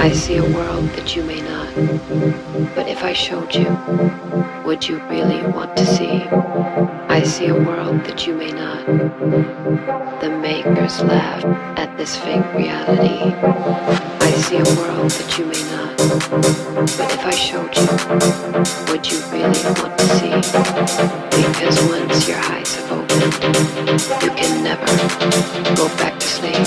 I 0.00 0.12
see 0.12 0.36
a 0.38 0.42
world 0.42 0.88
that 0.96 1.14
you 1.14 1.22
may 1.22 1.42
not. 1.42 1.74
But 2.74 2.88
if 2.88 3.04
I 3.04 3.12
showed 3.12 3.54
you, 3.54 3.68
would 4.64 4.88
you 4.88 4.98
really 5.10 5.42
want 5.52 5.76
to 5.76 5.84
see? 5.84 6.22
I 7.10 7.22
see 7.22 7.48
a 7.48 7.54
world 7.54 8.02
that 8.06 8.26
you 8.26 8.34
may 8.34 8.50
not. 8.50 8.86
The 10.22 10.30
makers 10.30 11.02
laugh 11.02 11.44
at 11.76 11.94
this 11.98 12.16
fake 12.16 12.50
reality. 12.54 13.34
I 14.24 14.30
see 14.40 14.56
a 14.56 14.64
world 14.80 15.10
that 15.10 15.36
you 15.38 15.44
may 15.44 15.62
not. 15.74 15.98
But 16.96 17.12
if 17.12 17.22
I 17.26 17.32
showed 17.32 17.76
you, 17.76 17.86
would 18.90 19.04
you 19.04 19.20
really 19.28 19.62
want 19.82 19.98
to 19.98 20.06
see? 20.16 20.34
Because 21.42 21.76
once 21.90 22.26
your 22.26 22.38
eyes 22.38 22.74
have 22.76 22.90
opened, 22.90 23.34
you 24.24 24.30
can 24.30 24.64
never 24.64 24.86
go 25.76 25.88
back 25.98 26.18
to 26.18 26.26
sleep. 26.26 26.66